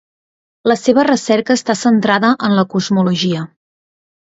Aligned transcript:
La 0.71 0.77
seva 0.83 1.03
recerca 1.09 1.59
està 1.61 1.77
centrada 1.85 2.35
en 2.51 2.59
la 2.61 2.67
cosmologia. 2.77 3.49